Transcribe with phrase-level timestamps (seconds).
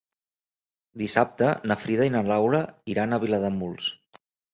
[1.01, 2.61] Dissabte na Frida i na Laura
[2.95, 3.91] iran a Vilademuls.